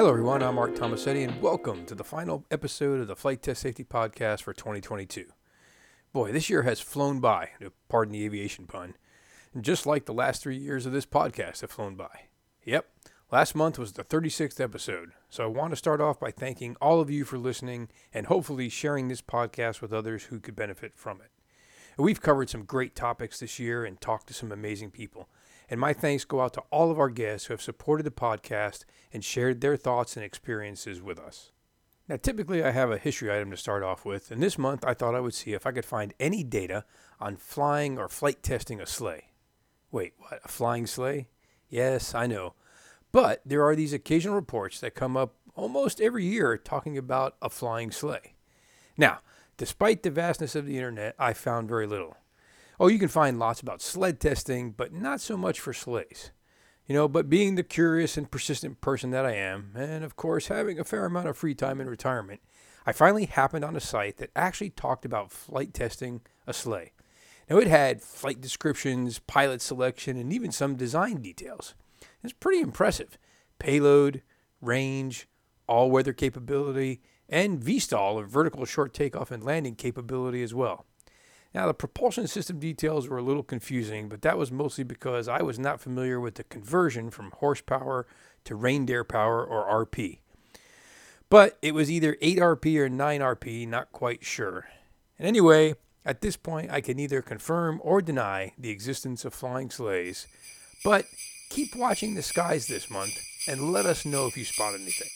Hello, 0.00 0.12
everyone. 0.12 0.42
I'm 0.42 0.54
Mark 0.54 0.74
Tomasetti, 0.74 1.28
and 1.28 1.42
welcome 1.42 1.84
to 1.84 1.94
the 1.94 2.02
final 2.02 2.46
episode 2.50 3.00
of 3.00 3.06
the 3.06 3.14
Flight 3.14 3.42
Test 3.42 3.60
Safety 3.60 3.84
Podcast 3.84 4.40
for 4.40 4.54
2022. 4.54 5.26
Boy, 6.14 6.32
this 6.32 6.48
year 6.48 6.62
has 6.62 6.80
flown 6.80 7.20
by, 7.20 7.50
pardon 7.90 8.12
the 8.12 8.24
aviation 8.24 8.66
pun, 8.66 8.94
and 9.52 9.62
just 9.62 9.84
like 9.84 10.06
the 10.06 10.14
last 10.14 10.42
three 10.42 10.56
years 10.56 10.86
of 10.86 10.92
this 10.92 11.04
podcast 11.04 11.60
have 11.60 11.70
flown 11.70 11.96
by. 11.96 12.28
Yep, 12.64 12.86
last 13.30 13.54
month 13.54 13.78
was 13.78 13.92
the 13.92 14.02
36th 14.02 14.58
episode, 14.58 15.12
so 15.28 15.44
I 15.44 15.48
want 15.48 15.72
to 15.72 15.76
start 15.76 16.00
off 16.00 16.18
by 16.18 16.30
thanking 16.30 16.76
all 16.80 17.02
of 17.02 17.10
you 17.10 17.26
for 17.26 17.36
listening 17.36 17.90
and 18.14 18.24
hopefully 18.24 18.70
sharing 18.70 19.08
this 19.08 19.20
podcast 19.20 19.82
with 19.82 19.92
others 19.92 20.24
who 20.24 20.40
could 20.40 20.56
benefit 20.56 20.92
from 20.96 21.20
it. 21.20 21.30
We've 21.98 22.22
covered 22.22 22.48
some 22.48 22.64
great 22.64 22.96
topics 22.96 23.40
this 23.40 23.58
year 23.58 23.84
and 23.84 24.00
talked 24.00 24.28
to 24.28 24.34
some 24.34 24.50
amazing 24.50 24.92
people. 24.92 25.28
And 25.70 25.78
my 25.78 25.92
thanks 25.92 26.24
go 26.24 26.40
out 26.40 26.52
to 26.54 26.64
all 26.70 26.90
of 26.90 26.98
our 26.98 27.08
guests 27.08 27.46
who 27.46 27.54
have 27.54 27.62
supported 27.62 28.02
the 28.02 28.10
podcast 28.10 28.84
and 29.12 29.24
shared 29.24 29.60
their 29.60 29.76
thoughts 29.76 30.16
and 30.16 30.24
experiences 30.24 31.00
with 31.00 31.20
us. 31.20 31.52
Now, 32.08 32.16
typically, 32.16 32.64
I 32.64 32.72
have 32.72 32.90
a 32.90 32.98
history 32.98 33.32
item 33.32 33.52
to 33.52 33.56
start 33.56 33.84
off 33.84 34.04
with, 34.04 34.32
and 34.32 34.42
this 34.42 34.58
month 34.58 34.84
I 34.84 34.94
thought 34.94 35.14
I 35.14 35.20
would 35.20 35.32
see 35.32 35.52
if 35.52 35.64
I 35.64 35.70
could 35.70 35.84
find 35.84 36.12
any 36.18 36.42
data 36.42 36.84
on 37.20 37.36
flying 37.36 37.98
or 37.98 38.08
flight 38.08 38.42
testing 38.42 38.80
a 38.80 38.86
sleigh. 38.86 39.30
Wait, 39.92 40.14
what? 40.18 40.40
A 40.44 40.48
flying 40.48 40.88
sleigh? 40.88 41.28
Yes, 41.68 42.16
I 42.16 42.26
know. 42.26 42.54
But 43.12 43.40
there 43.46 43.64
are 43.64 43.76
these 43.76 43.92
occasional 43.92 44.34
reports 44.34 44.80
that 44.80 44.96
come 44.96 45.16
up 45.16 45.36
almost 45.54 46.00
every 46.00 46.24
year 46.24 46.58
talking 46.58 46.98
about 46.98 47.36
a 47.40 47.48
flying 47.48 47.92
sleigh. 47.92 48.34
Now, 48.96 49.20
despite 49.56 50.02
the 50.02 50.10
vastness 50.10 50.56
of 50.56 50.66
the 50.66 50.76
internet, 50.78 51.14
I 51.16 51.32
found 51.32 51.68
very 51.68 51.86
little. 51.86 52.16
Oh, 52.82 52.88
you 52.88 52.98
can 52.98 53.08
find 53.08 53.38
lots 53.38 53.60
about 53.60 53.82
sled 53.82 54.20
testing, 54.20 54.70
but 54.70 54.90
not 54.90 55.20
so 55.20 55.36
much 55.36 55.60
for 55.60 55.74
sleighs. 55.74 56.30
You 56.86 56.94
know, 56.94 57.08
but 57.08 57.28
being 57.28 57.54
the 57.54 57.62
curious 57.62 58.16
and 58.16 58.30
persistent 58.30 58.80
person 58.80 59.10
that 59.10 59.26
I 59.26 59.32
am, 59.32 59.72
and 59.76 60.02
of 60.02 60.16
course 60.16 60.48
having 60.48 60.78
a 60.78 60.84
fair 60.84 61.04
amount 61.04 61.28
of 61.28 61.36
free 61.36 61.54
time 61.54 61.82
in 61.82 61.90
retirement, 61.90 62.40
I 62.86 62.92
finally 62.92 63.26
happened 63.26 63.66
on 63.66 63.76
a 63.76 63.80
site 63.80 64.16
that 64.16 64.30
actually 64.34 64.70
talked 64.70 65.04
about 65.04 65.30
flight 65.30 65.74
testing 65.74 66.22
a 66.46 66.54
sleigh. 66.54 66.92
Now, 67.50 67.58
it 67.58 67.66
had 67.66 68.00
flight 68.00 68.40
descriptions, 68.40 69.18
pilot 69.18 69.60
selection, 69.60 70.16
and 70.16 70.32
even 70.32 70.50
some 70.50 70.76
design 70.76 71.20
details. 71.20 71.74
It's 72.24 72.32
pretty 72.32 72.62
impressive. 72.62 73.18
Payload, 73.58 74.22
range, 74.62 75.28
all 75.66 75.90
weather 75.90 76.14
capability, 76.14 77.02
and 77.28 77.60
VSTOL, 77.60 78.14
or 78.14 78.24
vertical 78.24 78.64
short 78.64 78.94
takeoff 78.94 79.30
and 79.30 79.44
landing 79.44 79.74
capability 79.74 80.42
as 80.42 80.54
well. 80.54 80.86
Now, 81.52 81.66
the 81.66 81.74
propulsion 81.74 82.28
system 82.28 82.60
details 82.60 83.08
were 83.08 83.18
a 83.18 83.22
little 83.22 83.42
confusing, 83.42 84.08
but 84.08 84.22
that 84.22 84.38
was 84.38 84.52
mostly 84.52 84.84
because 84.84 85.26
I 85.26 85.42
was 85.42 85.58
not 85.58 85.80
familiar 85.80 86.20
with 86.20 86.36
the 86.36 86.44
conversion 86.44 87.10
from 87.10 87.32
horsepower 87.32 88.06
to 88.44 88.54
reindeer 88.54 89.02
power 89.02 89.44
or 89.44 89.84
RP. 89.84 90.18
But 91.28 91.58
it 91.60 91.74
was 91.74 91.90
either 91.90 92.16
8 92.20 92.38
RP 92.38 92.76
or 92.78 92.88
9 92.88 93.20
RP, 93.20 93.66
not 93.66 93.90
quite 93.92 94.24
sure. 94.24 94.68
And 95.18 95.26
anyway, 95.26 95.74
at 96.04 96.20
this 96.20 96.36
point, 96.36 96.70
I 96.70 96.80
can 96.80 96.96
neither 96.96 97.20
confirm 97.20 97.80
or 97.82 98.00
deny 98.00 98.52
the 98.56 98.70
existence 98.70 99.24
of 99.24 99.34
flying 99.34 99.70
sleighs, 99.70 100.26
but 100.84 101.04
keep 101.50 101.74
watching 101.76 102.14
the 102.14 102.22
skies 102.22 102.68
this 102.68 102.90
month 102.90 103.20
and 103.46 103.72
let 103.72 103.86
us 103.86 104.06
know 104.06 104.26
if 104.26 104.36
you 104.36 104.44
spot 104.44 104.74
anything. 104.74 105.08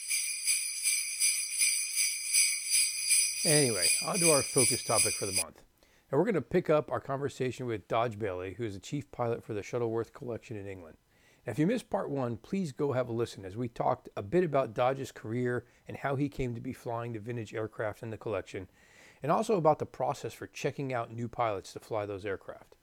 Anyway, 3.45 3.87
on 4.07 4.19
to 4.19 4.31
our 4.31 4.43
focus 4.43 4.83
topic 4.83 5.15
for 5.15 5.27
the 5.27 5.33
month. 5.33 5.61
And 6.15 6.20
we're 6.20 6.27
going 6.27 6.34
to 6.34 6.43
pick 6.43 6.70
up 6.70 6.93
our 6.93 7.01
conversation 7.01 7.67
with 7.67 7.89
Dodge 7.89 8.20
Bailey, 8.20 8.55
who 8.55 8.62
is 8.62 8.75
the 8.75 8.81
chief 8.81 9.11
pilot 9.11 9.43
for 9.43 9.53
the 9.53 9.65
Shuttleworth 9.65 10.12
Collection 10.12 10.57
in 10.57 10.69
England. 10.69 10.97
Now, 11.45 11.51
if 11.51 11.59
you 11.59 11.67
missed 11.67 11.91
part 11.91 12.09
one, 12.09 12.37
please 12.37 12.70
go 12.70 12.93
have 12.93 13.09
a 13.09 13.12
listen 13.12 13.45
as 13.45 13.57
we 13.57 13.67
talked 13.67 14.09
a 14.17 14.23
bit 14.23 14.45
about 14.45 14.75
Dodge's 14.75 15.11
career 15.11 15.65
and 15.89 15.97
how 15.97 16.14
he 16.14 16.29
came 16.29 16.55
to 16.55 16.61
be 16.61 16.73
flying 16.73 17.14
the 17.14 17.19
vintage 17.19 17.52
aircraft 17.52 18.05
in 18.05 18.11
the 18.11 18.17
collection, 18.17 18.69
and 19.25 19.33
also 19.33 19.57
about 19.57 19.80
the 19.80 19.86
process 19.86 20.33
for 20.33 20.47
checking 20.47 20.95
out 20.95 21.13
new 21.13 21.27
pilots 21.27 21.73
to 21.73 21.80
fly 21.80 22.07
those 22.07 22.25
aircraft. 22.25 22.77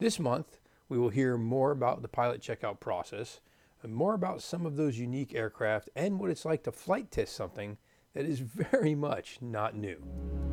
This 0.00 0.18
month, 0.18 0.58
we 0.88 0.98
will 0.98 1.10
hear 1.10 1.38
more 1.38 1.70
about 1.70 2.02
the 2.02 2.08
pilot 2.08 2.40
checkout 2.40 2.80
process, 2.80 3.38
more 3.86 4.14
about 4.14 4.42
some 4.42 4.66
of 4.66 4.74
those 4.74 4.98
unique 4.98 5.36
aircraft, 5.36 5.88
and 5.94 6.18
what 6.18 6.30
it's 6.30 6.44
like 6.44 6.64
to 6.64 6.72
flight 6.72 7.12
test 7.12 7.36
something 7.36 7.78
that 8.12 8.24
is 8.24 8.40
very 8.40 8.96
much 8.96 9.38
not 9.40 9.76
new. 9.76 10.51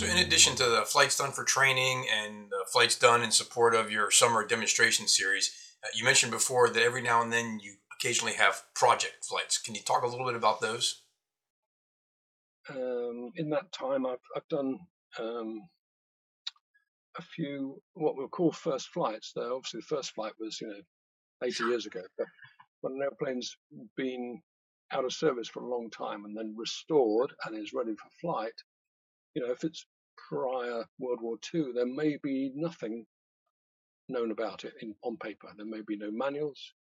So, 0.00 0.06
in 0.06 0.16
addition 0.16 0.56
to 0.56 0.64
the 0.64 0.86
flights 0.86 1.18
done 1.18 1.32
for 1.32 1.44
training 1.44 2.06
and 2.10 2.48
the 2.48 2.64
flights 2.72 2.98
done 2.98 3.22
in 3.22 3.30
support 3.30 3.74
of 3.74 3.92
your 3.92 4.10
summer 4.10 4.46
demonstration 4.46 5.06
series, 5.06 5.54
uh, 5.84 5.88
you 5.94 6.06
mentioned 6.06 6.32
before 6.32 6.70
that 6.70 6.82
every 6.82 7.02
now 7.02 7.20
and 7.20 7.30
then 7.30 7.60
you 7.62 7.74
occasionally 7.92 8.32
have 8.32 8.62
project 8.74 9.26
flights. 9.28 9.58
Can 9.58 9.74
you 9.74 9.82
talk 9.82 10.02
a 10.02 10.06
little 10.06 10.24
bit 10.24 10.36
about 10.36 10.62
those? 10.62 11.02
Um, 12.70 13.32
in 13.36 13.50
that 13.50 13.72
time, 13.72 14.06
I've, 14.06 14.24
I've 14.34 14.48
done 14.48 14.78
um, 15.18 15.68
a 17.18 17.22
few 17.22 17.82
what 17.92 18.16
we'll 18.16 18.28
call 18.28 18.52
first 18.52 18.88
flights. 18.94 19.32
Though 19.36 19.56
obviously 19.56 19.80
the 19.80 19.96
first 19.96 20.14
flight 20.14 20.32
was 20.40 20.58
you 20.62 20.68
know 20.68 21.46
80 21.46 21.64
years 21.64 21.84
ago, 21.84 22.00
but 22.16 22.26
when 22.80 22.94
an 22.94 23.02
airplane's 23.02 23.54
been 23.98 24.40
out 24.92 25.04
of 25.04 25.12
service 25.12 25.50
for 25.50 25.62
a 25.62 25.68
long 25.68 25.90
time 25.90 26.24
and 26.24 26.34
then 26.34 26.54
restored 26.56 27.34
and 27.44 27.54
is 27.54 27.74
ready 27.74 27.92
for 27.92 28.08
flight, 28.18 28.54
you 29.34 29.42
know, 29.42 29.52
if 29.52 29.64
it's 29.64 29.86
prior 30.28 30.84
World 30.98 31.20
War 31.22 31.36
II, 31.54 31.72
there 31.74 31.86
may 31.86 32.16
be 32.22 32.52
nothing 32.54 33.06
known 34.08 34.30
about 34.30 34.64
it 34.64 34.74
in, 34.82 34.94
on 35.02 35.16
paper. 35.16 35.48
There 35.56 35.66
may 35.66 35.82
be 35.86 35.96
no 35.96 36.10
manuals. 36.10 36.72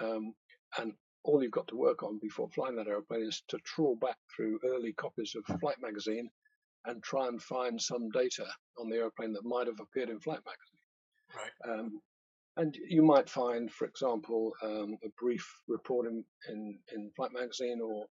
Um, 0.00 0.34
and 0.76 0.92
all 1.24 1.42
you've 1.42 1.52
got 1.52 1.68
to 1.68 1.76
work 1.76 2.02
on 2.02 2.18
before 2.20 2.48
flying 2.50 2.76
that 2.76 2.86
aeroplane 2.86 3.26
is 3.26 3.42
to 3.48 3.58
trawl 3.64 3.96
back 3.96 4.16
through 4.34 4.60
early 4.64 4.92
copies 4.92 5.34
of 5.34 5.60
Flight 5.60 5.76
Magazine 5.80 6.30
and 6.86 7.02
try 7.02 7.26
and 7.28 7.42
find 7.42 7.80
some 7.80 8.08
data 8.10 8.46
on 8.78 8.88
the 8.88 8.96
aeroplane 8.96 9.32
that 9.32 9.44
might 9.44 9.66
have 9.66 9.80
appeared 9.80 10.10
in 10.10 10.20
Flight 10.20 10.40
Magazine. 10.46 10.78
Right. 11.36 11.80
Um, 11.80 12.00
and 12.56 12.76
you 12.88 13.02
might 13.02 13.28
find, 13.28 13.70
for 13.70 13.86
example, 13.86 14.52
um, 14.62 14.96
a 15.04 15.08
brief 15.20 15.46
report 15.68 16.06
in, 16.06 16.24
in, 16.48 16.78
in 16.94 17.10
Flight 17.14 17.32
Magazine 17.32 17.80
or 17.82 18.06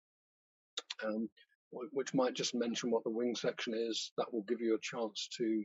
um, 1.04 1.28
which 1.72 2.14
might 2.14 2.34
just 2.34 2.54
mention 2.54 2.90
what 2.90 3.04
the 3.04 3.10
wing 3.10 3.34
section 3.34 3.74
is. 3.74 4.12
That 4.18 4.32
will 4.32 4.42
give 4.42 4.60
you 4.60 4.74
a 4.74 4.80
chance 4.80 5.28
to 5.38 5.64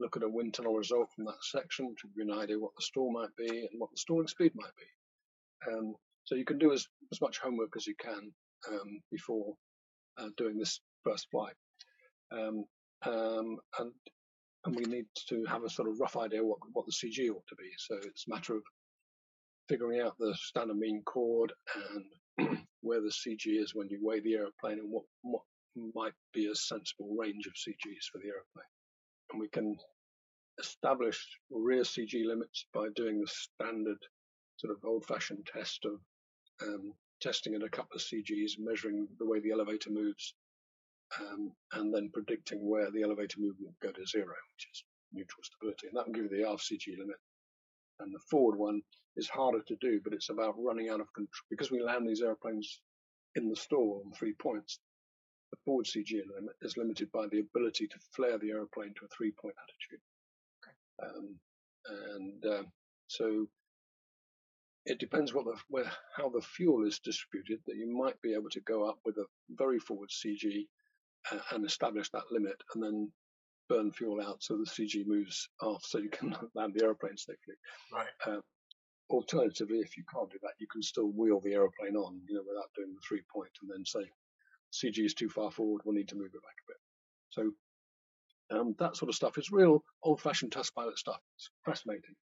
look 0.00 0.16
at 0.16 0.22
a 0.22 0.28
wind 0.28 0.54
tunnel 0.54 0.74
result 0.74 1.08
from 1.14 1.24
that 1.24 1.42
section 1.42 1.86
to 1.86 2.08
give 2.08 2.26
you 2.26 2.32
an 2.32 2.38
idea 2.38 2.58
what 2.58 2.72
the 2.76 2.82
stall 2.82 3.12
might 3.12 3.34
be 3.36 3.46
and 3.48 3.78
what 3.80 3.90
the 3.90 3.96
stalling 3.96 4.26
speed 4.26 4.52
might 4.54 4.74
be. 4.76 5.72
Um, 5.72 5.94
so 6.24 6.34
you 6.34 6.44
can 6.44 6.58
do 6.58 6.72
as, 6.72 6.86
as 7.12 7.20
much 7.20 7.38
homework 7.38 7.76
as 7.76 7.86
you 7.86 7.94
can 8.00 8.32
um, 8.68 9.00
before 9.10 9.54
uh, 10.18 10.28
doing 10.36 10.58
this 10.58 10.80
first 11.04 11.28
flight. 11.30 11.54
Um, 12.32 12.64
um, 13.06 13.58
and 13.78 13.92
and 14.64 14.74
we 14.74 14.84
need 14.84 15.06
to 15.28 15.44
have 15.44 15.62
a 15.62 15.70
sort 15.70 15.88
of 15.88 16.00
rough 16.00 16.16
idea 16.16 16.42
what, 16.42 16.58
what 16.72 16.86
the 16.86 16.92
CG 16.92 17.30
ought 17.30 17.46
to 17.48 17.56
be. 17.56 17.70
So 17.76 17.96
it's 17.96 18.24
a 18.26 18.30
matter 18.30 18.56
of 18.56 18.62
figuring 19.68 20.00
out 20.00 20.16
the 20.18 20.34
standard 20.38 20.78
mean 20.78 21.02
chord 21.04 21.52
and 22.38 22.58
where 22.84 23.00
the 23.00 23.08
CG 23.08 23.46
is 23.46 23.74
when 23.74 23.88
you 23.88 23.98
weigh 24.02 24.20
the 24.20 24.34
aeroplane 24.34 24.78
and 24.78 24.90
what, 24.90 25.04
what 25.22 25.42
might 25.94 26.12
be 26.32 26.46
a 26.46 26.54
sensible 26.54 27.14
range 27.18 27.46
of 27.46 27.54
CGs 27.54 28.04
for 28.12 28.18
the 28.18 28.28
aeroplane. 28.28 28.72
And 29.32 29.40
we 29.40 29.48
can 29.48 29.76
establish 30.60 31.26
rear 31.50 31.82
CG 31.82 32.24
limits 32.26 32.66
by 32.72 32.88
doing 32.94 33.20
the 33.20 33.26
standard 33.26 33.98
sort 34.56 34.76
of 34.76 34.84
old 34.84 35.04
fashioned 35.06 35.48
test 35.52 35.84
of 35.84 35.98
um, 36.62 36.92
testing 37.20 37.54
at 37.54 37.62
a 37.62 37.68
couple 37.68 37.96
of 37.96 38.02
CGs, 38.02 38.52
measuring 38.58 39.08
the 39.18 39.26
way 39.26 39.40
the 39.40 39.50
elevator 39.50 39.90
moves, 39.90 40.34
um, 41.20 41.52
and 41.72 41.92
then 41.92 42.10
predicting 42.12 42.68
where 42.68 42.90
the 42.90 43.02
elevator 43.02 43.40
movement 43.40 43.72
will 43.80 43.88
go 43.88 43.92
to 43.92 44.06
zero, 44.06 44.26
which 44.26 44.68
is 44.72 44.84
neutral 45.12 45.42
stability. 45.42 45.88
And 45.88 45.96
that 45.96 46.06
will 46.06 46.14
give 46.14 46.30
you 46.30 46.42
the 46.42 46.48
aft 46.48 46.70
CG 46.70 46.96
limit. 46.98 47.16
And 48.00 48.14
the 48.14 48.20
forward 48.30 48.58
one 48.58 48.82
is 49.16 49.28
harder 49.28 49.60
to 49.68 49.76
do, 49.80 50.00
but 50.02 50.12
it's 50.12 50.30
about 50.30 50.54
running 50.58 50.88
out 50.88 51.00
of 51.00 51.12
control. 51.12 51.46
Because 51.50 51.70
we 51.70 51.82
land 51.82 52.08
these 52.08 52.22
airplanes 52.22 52.80
in 53.36 53.48
the 53.48 53.56
stall 53.56 54.02
on 54.04 54.12
three 54.12 54.34
points, 54.34 54.78
the 55.50 55.58
forward 55.64 55.86
CG 55.86 56.10
limit 56.12 56.56
is 56.62 56.76
limited 56.76 57.10
by 57.12 57.26
the 57.28 57.40
ability 57.40 57.86
to 57.86 57.98
flare 58.14 58.38
the 58.38 58.50
airplane 58.50 58.94
to 58.94 59.04
a 59.04 59.08
three 59.16 59.32
point 59.40 59.54
attitude. 59.62 60.00
Okay. 60.64 61.08
Um, 61.08 61.38
and 61.86 62.44
uh, 62.46 62.62
so 63.06 63.46
it 64.86 64.98
depends 64.98 65.32
what 65.32 65.44
the 65.44 65.56
where 65.68 65.90
how 66.16 66.28
the 66.28 66.42
fuel 66.42 66.86
is 66.86 66.98
distributed 66.98 67.60
that 67.66 67.76
you 67.76 67.86
might 67.86 68.20
be 68.20 68.34
able 68.34 68.50
to 68.50 68.60
go 68.60 68.88
up 68.88 68.98
with 69.04 69.16
a 69.16 69.26
very 69.50 69.78
forward 69.78 70.10
CG 70.10 70.66
uh, 71.30 71.38
and 71.52 71.64
establish 71.64 72.10
that 72.10 72.30
limit 72.30 72.56
and 72.74 72.82
then 72.82 73.12
burn 73.68 73.92
fuel 73.92 74.20
out 74.20 74.42
so 74.42 74.56
the 74.56 74.64
CG 74.64 75.06
moves 75.06 75.48
off 75.62 75.84
so 75.84 75.98
you 75.98 76.10
can 76.10 76.34
land 76.54 76.74
the 76.74 76.84
aeroplane 76.84 77.16
safely. 77.16 77.54
Right. 77.92 78.08
Uh, 78.26 78.40
alternatively, 79.10 79.78
if 79.78 79.96
you 79.96 80.04
can't 80.12 80.30
do 80.30 80.38
that, 80.42 80.52
you 80.58 80.66
can 80.70 80.82
still 80.82 81.10
wheel 81.14 81.40
the 81.40 81.54
aeroplane 81.54 81.96
on, 81.96 82.20
you 82.28 82.36
know, 82.36 82.42
without 82.46 82.70
doing 82.76 82.94
the 82.94 83.00
three 83.06 83.22
point 83.32 83.50
and 83.62 83.70
then 83.70 83.84
say 83.84 84.08
CG 84.72 85.04
is 85.04 85.14
too 85.14 85.28
far 85.28 85.50
forward, 85.50 85.82
we'll 85.84 85.94
need 85.94 86.08
to 86.08 86.16
move 86.16 86.32
it 86.34 86.42
back 86.42 86.56
a 86.66 86.70
bit. 86.70 86.80
So 87.30 88.58
um, 88.58 88.74
that 88.78 88.96
sort 88.96 89.08
of 89.08 89.14
stuff 89.14 89.38
is 89.38 89.50
real 89.50 89.82
old 90.02 90.20
fashioned 90.20 90.52
test 90.52 90.74
pilot 90.74 90.98
stuff. 90.98 91.20
It's 91.36 91.50
fascinating. 91.64 92.14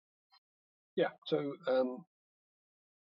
yeah, 0.96 1.10
so 1.26 1.54
um, 1.68 2.06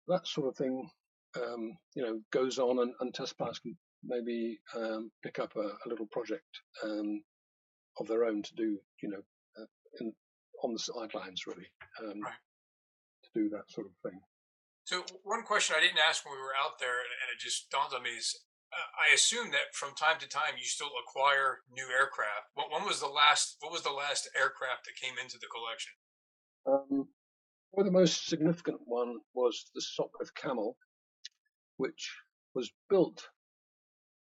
that 0.07 0.27
sort 0.27 0.47
of 0.47 0.57
thing, 0.57 0.89
um, 1.35 1.77
you 1.95 2.03
know, 2.03 2.19
goes 2.31 2.59
on, 2.59 2.79
and, 2.79 2.93
and 2.99 3.13
test 3.13 3.37
pilots 3.37 3.59
can 3.59 3.77
maybe 4.03 4.59
um, 4.75 5.11
pick 5.23 5.39
up 5.39 5.55
a, 5.55 5.59
a 5.59 5.87
little 5.87 6.07
project 6.07 6.61
um, 6.83 7.21
of 7.99 8.07
their 8.07 8.25
own 8.25 8.41
to 8.43 8.55
do, 8.55 8.79
you 9.01 9.09
know, 9.09 9.21
uh, 9.59 9.65
in, 9.99 10.13
on 10.63 10.73
the 10.73 10.79
sidelines 10.79 11.45
really, 11.47 11.67
um, 11.99 12.21
Right. 12.21 12.39
to 13.23 13.29
do 13.33 13.49
that 13.49 13.69
sort 13.69 13.87
of 13.87 13.93
thing. 14.03 14.19
So 14.83 15.05
one 15.23 15.43
question 15.43 15.75
I 15.77 15.81
didn't 15.81 15.99
ask 15.99 16.25
when 16.25 16.35
we 16.35 16.41
were 16.41 16.55
out 16.55 16.79
there, 16.79 16.99
and 16.99 17.29
it 17.33 17.39
just 17.39 17.69
dawned 17.69 17.93
on 17.93 18.03
me 18.03 18.11
is, 18.11 18.35
uh, 18.73 18.75
I 19.09 19.13
assume 19.13 19.51
that 19.51 19.73
from 19.73 19.93
time 19.95 20.19
to 20.19 20.27
time 20.27 20.57
you 20.57 20.65
still 20.65 20.91
acquire 21.07 21.59
new 21.71 21.87
aircraft. 21.89 22.49
What 22.55 22.71
when 22.71 22.85
was 22.85 22.99
the 22.99 23.07
last? 23.07 23.57
What 23.59 23.71
was 23.71 23.83
the 23.83 23.91
last 23.91 24.29
aircraft 24.35 24.85
that 24.85 24.95
came 24.95 25.17
into 25.21 25.37
the 25.37 25.47
collection? 25.47 25.93
Um, 26.65 27.09
well, 27.71 27.85
the 27.85 27.91
most 27.91 28.27
significant 28.27 28.79
one 28.85 29.19
was 29.33 29.69
the 29.75 29.81
Sopwith 29.81 30.33
Camel, 30.35 30.77
which 31.77 32.11
was 32.53 32.71
built 32.89 33.29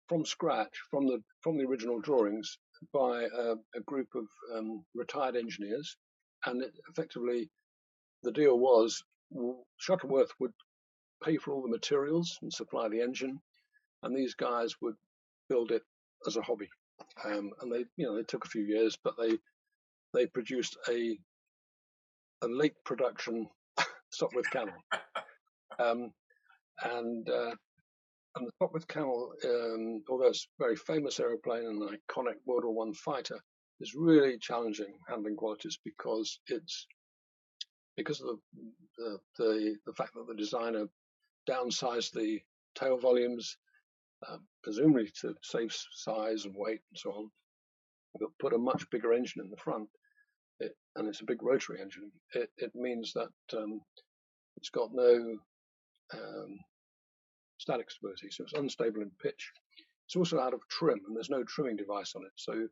from 0.08 0.26
scratch 0.26 0.78
from 0.90 1.08
the 1.08 1.24
from 1.42 1.58
the 1.58 1.66
original 1.66 2.00
drawings 2.00 2.58
by 2.94 3.24
a, 3.24 3.56
a 3.76 3.82
group 3.86 4.08
of 4.16 4.26
um, 4.56 4.84
retired 4.94 5.36
engineers, 5.36 5.98
and 6.46 6.64
it, 6.64 6.72
effectively 6.90 7.50
the 8.24 8.32
deal 8.32 8.58
was 8.58 9.04
Shuttleworth 9.78 10.32
would 10.40 10.54
pay 11.24 11.38
for 11.38 11.52
all 11.52 11.62
the 11.62 11.70
materials 11.70 12.38
and 12.42 12.54
supply 12.54 12.88
the 12.90 13.02
engine, 13.02 13.40
and 14.04 14.16
these 14.16 14.36
guys 14.36 14.76
would 14.82 14.96
build 15.50 15.72
it 15.72 15.84
as 16.28 16.38
a 16.38 16.42
hobby. 16.42 16.70
Um, 17.24 17.52
and 17.62 17.72
they, 17.72 17.86
you 17.98 18.06
know, 18.06 18.16
they 18.16 18.24
took 18.24 18.46
a 18.46 18.50
few 18.50 18.64
years, 18.64 18.98
but 19.04 19.16
they 19.18 19.38
they 20.14 20.28
produced 20.28 20.78
a 20.90 21.18
a 22.42 22.48
late 22.48 22.76
production 22.86 23.48
Sopwith 24.14 24.50
Camel, 24.52 24.74
um, 25.80 26.12
and 26.84 27.30
uh, 27.30 27.56
and 28.36 28.48
the 28.48 28.52
Sopwith 28.62 28.88
Camel, 28.88 29.32
um, 29.46 30.04
although 30.10 30.28
it's 30.28 30.48
a 30.60 30.64
very 30.64 30.76
famous 30.76 31.20
aeroplane 31.20 31.66
and 31.66 31.82
an 31.82 31.98
iconic 31.98 32.36
World 32.46 32.66
War 32.66 32.74
One 32.74 32.94
fighter, 32.94 33.40
is 33.80 33.96
really 33.96 34.38
challenging 34.40 34.98
handling 35.08 35.36
qualities 35.36 35.80
because 35.84 36.40
it's 36.48 36.88
because 37.98 38.22
of 38.22 38.28
the, 38.28 38.40
the 38.98 39.20
the 39.38 39.76
the 39.86 39.94
fact 39.94 40.14
that 40.16 40.28
the 40.28 40.36
designer 40.36 40.86
downsized 41.50 42.12
the 42.12 42.40
tail 42.78 42.98
volumes, 42.98 43.58
uh, 44.28 44.38
presumably 44.64 45.12
to 45.22 45.34
save 45.42 45.74
size 45.94 46.46
and 46.46 46.56
weight 46.58 46.82
and 46.92 46.98
so 46.98 47.12
on, 47.12 47.30
but 48.20 48.30
put 48.40 48.54
a 48.54 48.58
much 48.58 48.90
bigger 48.90 49.14
engine 49.14 49.42
in 49.44 49.50
the 49.50 49.58
front. 49.58 49.88
It, 50.60 50.74
and 50.96 51.08
it's 51.08 51.22
a 51.22 51.26
big 51.26 51.44
rotary 51.44 51.82
engine. 51.82 52.12
It, 52.34 52.50
it 52.58 52.72
means 52.76 53.14
that 53.14 53.58
um, 53.58 53.82
it's 54.58 54.70
got 54.70 54.90
no 54.94 55.38
um, 56.14 56.58
static 57.58 57.92
stability, 57.92 58.30
so 58.32 58.44
it's 58.44 58.54
unstable 58.54 59.02
in 59.02 59.12
pitch. 59.22 59.52
It's 60.08 60.16
also 60.16 60.40
out 60.40 60.54
of 60.54 60.62
trim, 60.70 61.02
and 61.08 61.16
there's 61.16 61.30
no 61.30 61.44
trimming 61.44 61.76
device 61.76 62.14
on 62.16 62.24
it. 62.24 62.32
So 62.36 62.68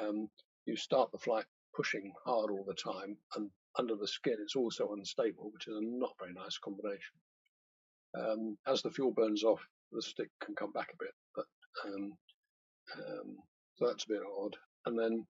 um, 0.00 0.28
you 0.66 0.76
start 0.76 1.10
the 1.12 1.18
flight 1.18 1.46
pushing 1.74 2.12
hard 2.24 2.50
all 2.50 2.64
the 2.66 2.74
time, 2.74 3.16
and 3.34 3.50
under 3.78 3.94
the 3.96 4.08
skin, 4.08 4.36
it's 4.40 4.56
also 4.56 4.92
unstable, 4.92 5.50
which 5.52 5.68
is 5.68 5.76
a 5.76 5.80
not 5.82 6.14
very 6.18 6.32
nice 6.32 6.58
combination. 6.58 7.16
Um, 8.18 8.56
as 8.66 8.82
the 8.82 8.90
fuel 8.90 9.12
burns 9.12 9.44
off, 9.44 9.60
the 9.92 10.02
stick 10.02 10.30
can 10.42 10.54
come 10.54 10.72
back 10.72 10.88
a 10.92 11.04
bit, 11.04 11.14
but 11.34 11.46
um, 11.84 12.12
um, 12.94 13.36
so 13.76 13.86
that's 13.86 14.04
a 14.04 14.08
bit 14.08 14.22
odd. 14.40 14.56
And 14.86 14.98
then 14.98 15.26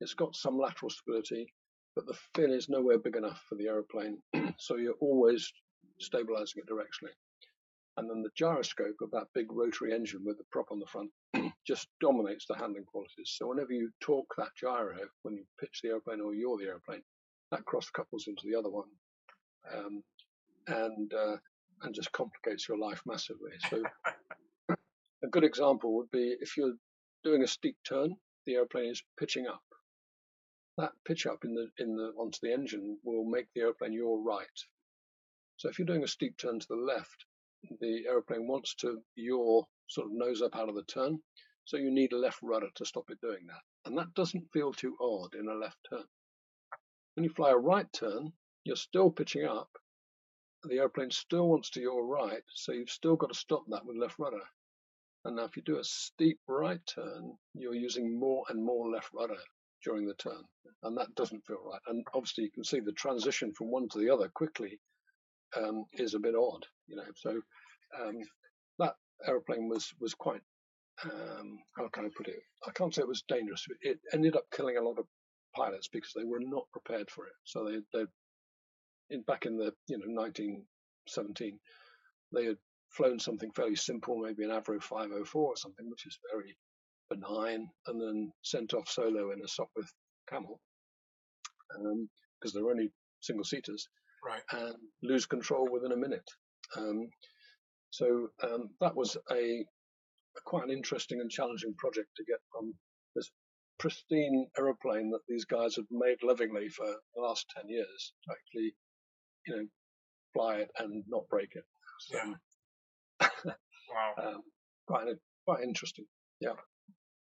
it's 0.00 0.14
got 0.14 0.36
some 0.36 0.58
lateral 0.58 0.90
stability, 0.90 1.52
but 1.94 2.06
the 2.06 2.18
fin 2.34 2.50
is 2.50 2.68
nowhere 2.68 2.98
big 2.98 3.16
enough 3.16 3.42
for 3.48 3.54
the 3.56 3.66
aeroplane, 3.66 4.18
so 4.58 4.76
you're 4.76 4.94
always 5.00 5.52
stabilizing 6.00 6.62
it 6.62 6.70
directionally. 6.70 7.14
And 7.98 8.08
then 8.08 8.22
the 8.22 8.30
gyroscope 8.36 9.00
of 9.02 9.10
that 9.10 9.26
big 9.34 9.50
rotary 9.50 9.92
engine 9.92 10.24
with 10.24 10.38
the 10.38 10.44
prop 10.52 10.70
on 10.70 10.78
the 10.78 10.86
front 10.86 11.10
just 11.66 11.88
dominates 12.00 12.46
the 12.46 12.56
handling 12.56 12.84
qualities. 12.84 13.34
So 13.36 13.48
whenever 13.48 13.72
you 13.72 13.90
torque 14.00 14.36
that 14.38 14.54
gyro, 14.56 14.96
when 15.22 15.34
you 15.34 15.44
pitch 15.58 15.80
the 15.82 15.88
airplane 15.88 16.20
or 16.20 16.32
yaw 16.32 16.56
the 16.58 16.66
airplane, 16.66 17.02
that 17.50 17.64
cross 17.64 17.90
couples 17.90 18.26
into 18.28 18.44
the 18.46 18.56
other 18.56 18.70
one, 18.70 18.88
um, 19.74 20.04
and 20.68 21.12
uh, 21.12 21.38
and 21.82 21.92
just 21.92 22.12
complicates 22.12 22.68
yaw 22.68 22.76
life 22.76 23.02
massively. 23.04 23.50
So 23.68 23.82
a 24.68 25.28
good 25.28 25.42
example 25.42 25.96
would 25.96 26.10
be 26.12 26.36
if 26.40 26.56
you're 26.56 26.76
doing 27.24 27.42
a 27.42 27.48
steep 27.48 27.78
turn, 27.84 28.14
the 28.46 28.54
airplane 28.54 28.90
is 28.90 29.02
pitching 29.18 29.48
up. 29.48 29.64
That 30.76 30.92
pitch 31.04 31.26
up 31.26 31.44
in 31.44 31.52
the 31.52 31.68
in 31.82 31.96
the 31.96 32.12
onto 32.16 32.38
the 32.42 32.52
engine 32.52 32.98
will 33.02 33.24
make 33.24 33.48
the 33.56 33.62
airplane 33.62 33.92
your 33.92 34.22
right. 34.22 34.46
So 35.56 35.68
if 35.68 35.80
you're 35.80 35.86
doing 35.86 36.04
a 36.04 36.08
steep 36.08 36.36
turn 36.36 36.60
to 36.60 36.66
the 36.68 36.76
left, 36.76 37.24
the 37.80 38.06
aeroplane 38.06 38.46
wants 38.46 38.74
to 38.76 39.02
yaw 39.16 39.64
sort 39.88 40.06
of 40.06 40.12
nose 40.12 40.42
up 40.42 40.54
out 40.54 40.68
of 40.68 40.74
the 40.74 40.84
turn. 40.84 41.22
So 41.64 41.76
you 41.76 41.90
need 41.90 42.12
a 42.12 42.18
left 42.18 42.40
rudder 42.42 42.70
to 42.76 42.84
stop 42.84 43.10
it 43.10 43.20
doing 43.20 43.46
that. 43.46 43.62
And 43.84 43.98
that 43.98 44.14
doesn't 44.14 44.52
feel 44.52 44.72
too 44.72 44.96
odd 45.00 45.34
in 45.34 45.48
a 45.48 45.54
left 45.54 45.78
turn. 45.90 46.04
When 47.14 47.24
you 47.24 47.30
fly 47.30 47.50
a 47.50 47.56
right 47.56 47.92
turn, 47.92 48.32
you're 48.64 48.76
still 48.76 49.10
pitching 49.10 49.44
up. 49.44 49.70
The 50.64 50.78
airplane 50.78 51.10
still 51.10 51.48
wants 51.48 51.70
to 51.70 51.80
yaw 51.80 51.98
right, 51.98 52.42
so 52.48 52.72
you've 52.72 52.90
still 52.90 53.16
got 53.16 53.32
to 53.32 53.38
stop 53.38 53.64
that 53.68 53.84
with 53.84 53.96
left 53.96 54.18
rudder. 54.18 54.48
And 55.24 55.36
now 55.36 55.44
if 55.44 55.56
you 55.56 55.62
do 55.62 55.78
a 55.78 55.84
steep 55.84 56.40
right 56.46 56.80
turn, 56.86 57.36
you're 57.54 57.74
using 57.74 58.18
more 58.18 58.44
and 58.48 58.64
more 58.64 58.90
left 58.90 59.12
rudder 59.12 59.42
during 59.84 60.06
the 60.06 60.14
turn. 60.14 60.42
And 60.82 60.96
that 60.96 61.14
doesn't 61.14 61.44
feel 61.46 61.62
right. 61.64 61.80
And 61.86 62.06
obviously 62.14 62.44
you 62.44 62.50
can 62.50 62.64
see 62.64 62.80
the 62.80 62.92
transition 62.92 63.52
from 63.52 63.70
one 63.70 63.88
to 63.90 63.98
the 63.98 64.10
other 64.10 64.28
quickly 64.28 64.80
um, 65.56 65.84
is 65.94 66.14
a 66.14 66.18
bit 66.18 66.34
odd, 66.34 66.66
you 66.86 66.96
know. 66.96 67.04
So 67.16 67.40
um, 68.00 68.18
that 68.78 68.94
aeroplane 69.26 69.68
was 69.68 69.92
was 70.00 70.14
quite 70.14 70.40
um, 71.04 71.58
how 71.76 71.88
can 71.88 72.06
I 72.06 72.08
put 72.16 72.28
it? 72.28 72.40
I 72.66 72.70
can't 72.72 72.94
say 72.94 73.02
it 73.02 73.08
was 73.08 73.24
dangerous. 73.28 73.66
It 73.80 74.00
ended 74.12 74.36
up 74.36 74.44
killing 74.54 74.76
a 74.76 74.82
lot 74.82 74.98
of 74.98 75.06
pilots 75.54 75.88
because 75.88 76.12
they 76.14 76.24
were 76.24 76.40
not 76.40 76.64
prepared 76.72 77.10
for 77.10 77.26
it. 77.26 77.34
So 77.44 77.64
they 77.64 77.78
they 77.98 78.06
in 79.10 79.22
back 79.22 79.46
in 79.46 79.56
the 79.56 79.72
you 79.86 79.98
know 79.98 80.06
1917 80.06 81.58
they 82.32 82.44
had 82.44 82.56
flown 82.90 83.18
something 83.18 83.50
fairly 83.52 83.76
simple, 83.76 84.18
maybe 84.18 84.44
an 84.44 84.50
Avro 84.50 84.82
504 84.82 85.42
or 85.42 85.56
something, 85.56 85.88
which 85.90 86.06
is 86.06 86.18
very 86.32 86.56
benign, 87.10 87.68
and 87.86 88.00
then 88.00 88.32
sent 88.42 88.74
off 88.74 88.88
solo 88.88 89.30
in 89.30 89.40
a 89.40 89.48
Sopwith 89.48 89.92
Camel 90.28 90.60
because 91.70 92.54
um, 92.54 92.62
they're 92.62 92.70
only 92.70 92.90
single 93.20 93.44
seaters 93.44 93.88
Right. 94.24 94.42
and 94.52 94.74
lose 95.02 95.26
control 95.26 95.68
within 95.70 95.92
a 95.92 95.96
minute. 95.96 96.28
Um, 96.76 97.08
so 97.90 98.28
um, 98.42 98.70
that 98.80 98.94
was 98.94 99.16
a, 99.30 99.34
a 99.34 100.40
quite 100.44 100.64
an 100.64 100.70
interesting 100.70 101.20
and 101.20 101.30
challenging 101.30 101.74
project 101.78 102.08
to 102.16 102.24
get 102.24 102.38
from 102.52 102.74
this 103.14 103.30
pristine 103.78 104.48
aeroplane 104.58 105.10
that 105.10 105.20
these 105.28 105.44
guys 105.44 105.76
had 105.76 105.84
made 105.90 106.18
lovingly 106.22 106.68
for 106.68 106.86
the 106.86 107.22
last 107.22 107.46
ten 107.56 107.68
years 107.68 108.12
to 108.24 108.32
actually, 108.32 108.74
you 109.46 109.56
know, 109.56 109.66
fly 110.34 110.56
it 110.56 110.70
and 110.78 111.04
not 111.08 111.28
break 111.28 111.50
it. 111.54 111.64
So, 112.00 112.18
Wow. 113.90 114.14
um, 114.22 114.42
quite 114.86 115.06
quite 115.46 115.62
interesting. 115.62 116.06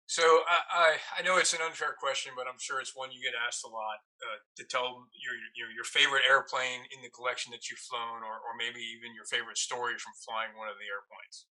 So 0.09 0.25
I, 0.25 0.59
I 0.73 1.21
I 1.21 1.23
know 1.23 1.37
it's 1.37 1.53
an 1.53 1.61
unfair 1.61 1.93
question, 2.01 2.33
but 2.35 2.49
I'm 2.49 2.57
sure 2.59 2.81
it's 2.81 2.97
one 2.97 3.13
you 3.13 3.21
get 3.21 3.37
asked 3.37 3.61
a 3.63 3.69
lot. 3.69 4.01
Uh, 4.25 4.41
to 4.57 4.65
tell 4.65 5.05
your 5.21 5.37
your 5.53 5.69
your 5.71 5.85
favorite 5.85 6.25
airplane 6.25 6.89
in 6.97 7.05
the 7.05 7.13
collection 7.13 7.53
that 7.53 7.69
you've 7.69 7.85
flown, 7.85 8.25
or 8.25 8.41
or 8.41 8.57
maybe 8.57 8.81
even 8.81 9.13
your 9.15 9.29
favorite 9.29 9.59
story 9.61 10.01
from 10.01 10.17
flying 10.25 10.57
one 10.57 10.69
of 10.73 10.81
the 10.81 10.89
airplanes. 10.89 11.47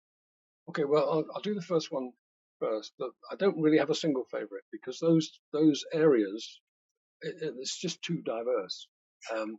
Okay, 0.70 0.86
well, 0.86 1.10
I'll, 1.10 1.26
I'll 1.34 1.42
do 1.42 1.56
the 1.56 1.66
first 1.66 1.92
one 1.92 2.14
first. 2.62 2.94
But 3.00 3.10
I 3.32 3.36
don't 3.36 3.58
really 3.58 3.80
have 3.80 3.90
a 3.90 3.96
single 3.96 4.26
favorite 4.30 4.64
because 4.72 5.00
those 5.00 5.34
those 5.52 5.84
areas, 5.92 6.62
it, 7.22 7.36
it's 7.58 7.82
just 7.82 8.04
too 8.04 8.22
diverse. 8.22 8.88
Um, 9.34 9.58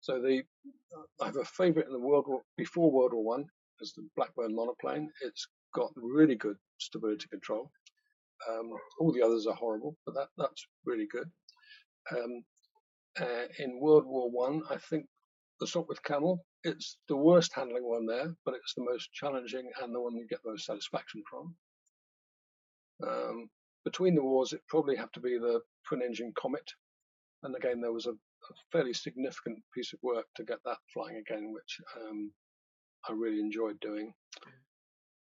so 0.00 0.16
the 0.16 0.44
I 1.20 1.26
have 1.26 1.36
a 1.36 1.44
favorite 1.44 1.88
in 1.88 1.92
the 1.92 2.06
World 2.08 2.24
War 2.26 2.40
before 2.56 2.90
World 2.90 3.12
War 3.12 3.36
One 3.36 3.44
is 3.82 3.92
the 3.92 4.08
Blackburn 4.16 4.56
monoplane. 4.56 5.10
It's 5.20 5.46
got 5.74 5.92
really 5.94 6.36
good 6.36 6.56
stability 6.78 7.28
control. 7.28 7.70
Um, 8.48 8.70
all 8.98 9.12
the 9.12 9.22
others 9.22 9.46
are 9.46 9.54
horrible, 9.54 9.96
but 10.06 10.14
that 10.14 10.28
that's 10.38 10.66
really 10.84 11.06
good. 11.10 11.30
Um, 12.10 12.44
uh, 13.20 13.46
in 13.58 13.80
World 13.80 14.06
War 14.06 14.30
One, 14.30 14.62
I, 14.70 14.74
I 14.74 14.78
think 14.78 15.06
the 15.60 15.66
Sopwith 15.66 16.02
Camel. 16.02 16.44
It's 16.64 16.96
the 17.08 17.16
worst 17.16 17.52
handling 17.54 17.84
one 17.84 18.06
there, 18.06 18.34
but 18.44 18.54
it's 18.54 18.74
the 18.74 18.84
most 18.84 19.12
challenging 19.12 19.70
and 19.80 19.94
the 19.94 20.00
one 20.00 20.16
you 20.16 20.26
get 20.28 20.42
the 20.42 20.50
most 20.50 20.66
satisfaction 20.66 21.22
from. 21.30 21.54
Um, 23.06 23.50
between 23.84 24.14
the 24.14 24.22
wars, 24.22 24.52
it 24.52 24.60
probably 24.68 24.96
have 24.96 25.12
to 25.12 25.20
be 25.20 25.38
the 25.38 25.60
twin-engine 25.88 26.32
Comet, 26.36 26.70
and 27.42 27.54
again 27.56 27.80
there 27.80 27.92
was 27.92 28.06
a, 28.06 28.10
a, 28.10 28.54
fairly 28.72 28.92
significant 28.92 29.58
piece 29.74 29.94
of 29.94 30.00
work 30.02 30.26
to 30.36 30.44
get 30.44 30.58
that 30.64 30.76
flying 30.92 31.16
again, 31.16 31.52
which 31.52 31.80
um, 31.96 32.30
I 33.08 33.12
really 33.12 33.40
enjoyed 33.40 33.80
doing. 33.80 34.12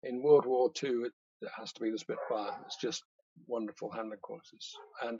In 0.03 0.21
World 0.21 0.45
War 0.45 0.71
Two, 0.73 1.05
it, 1.05 1.13
it 1.41 1.50
has 1.58 1.72
to 1.74 1.81
be 1.81 1.91
the 1.91 1.98
Spitfire. 1.98 2.51
It's 2.65 2.77
just 2.77 3.03
wonderful 3.48 3.91
handling 3.91 4.19
qualities, 4.22 4.74
and 5.03 5.19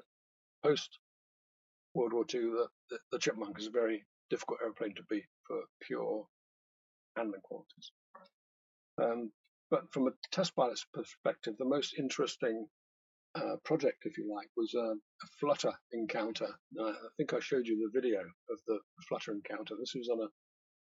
post 0.64 1.00
World 1.94 2.14
War 2.14 2.26
Two, 2.26 2.52
the, 2.52 2.68
the, 2.96 3.00
the 3.12 3.20
Chipmunk 3.20 3.60
is 3.60 3.68
a 3.68 3.72
very 3.72 4.06
difficult 4.30 4.60
aeroplane 4.62 4.96
to 4.96 5.04
beat 5.10 5.26
for 5.48 5.62
pure 5.82 6.28
handling 7.16 7.42
qualities. 7.42 7.92
Um, 9.02 9.32
but 9.72 9.92
from 9.92 10.08
a 10.08 10.12
test 10.32 10.56
pilot's 10.56 10.86
perspective, 10.94 11.56
the 11.58 11.66
most 11.66 11.96
interesting 11.98 12.68
uh, 13.36 13.56
project, 13.64 14.06
if 14.06 14.18
you 14.18 14.32
like, 14.34 14.50
was 14.58 14.74
a, 14.74 14.80
a 14.80 15.28
flutter 15.40 15.74
encounter. 15.94 16.48
I 16.82 16.94
think 17.18 17.34
I 17.34 17.40
showed 17.40 17.68
you 17.68 17.78
the 17.78 18.00
video 18.00 18.20
of 18.20 18.60
the 18.68 18.80
flutter 19.08 19.32
encounter. 19.32 19.76
This 19.80 19.94
was 19.96 20.10
on 20.10 20.20
a 20.20 20.30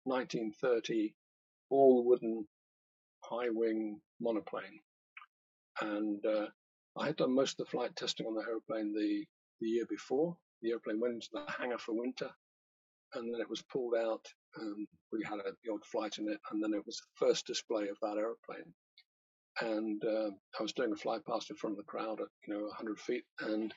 1930 0.05 1.15
all 1.71 2.05
wooden 2.05 2.47
high 3.25 3.51
wing 3.51 4.01
monoplane. 4.21 4.81
And 5.81 6.25
uh, 6.25 6.47
I 6.99 7.07
had 7.07 7.17
done 7.17 7.35
most 7.35 7.59
of 7.61 7.67
the 7.67 7.71
flight 7.71 7.95
testing 7.97 8.27
on 8.27 8.35
the 8.35 8.43
aeroplane 8.43 8.93
the, 8.93 9.25
the 9.61 9.69
year 9.69 9.87
before. 9.89 10.37
The 10.63 10.71
airplane 10.71 11.01
went 11.01 11.15
into 11.15 11.29
the 11.33 11.45
hangar 11.59 11.79
for 11.79 11.95
winter 11.95 12.31
and 13.15 13.33
then 13.33 13.41
it 13.41 13.49
was 13.51 13.63
pulled 13.63 13.95
out. 13.95 14.25
We 15.13 15.23
had 15.25 15.39
a, 15.39 15.53
the 15.65 15.73
odd 15.73 15.85
flight 15.85 16.19
in 16.19 16.29
it, 16.29 16.41
and 16.51 16.63
then 16.63 16.75
it 16.75 16.85
was 16.87 16.97
the 16.99 17.27
first 17.27 17.47
display 17.47 17.89
of 17.89 17.99
that 18.03 18.19
aeroplane. 18.19 18.73
And 19.61 20.03
uh, 20.05 20.31
I 20.59 20.63
was 20.63 20.73
doing 20.73 20.93
a 20.93 20.97
fly 20.97 21.19
past 21.27 21.51
in 21.51 21.57
front 21.57 21.75
of 21.75 21.79
the 21.79 21.91
crowd 21.91 22.21
at 22.21 22.29
you 22.47 22.55
know 22.55 22.63
100 22.65 22.99
feet, 22.99 23.25
and 23.41 23.73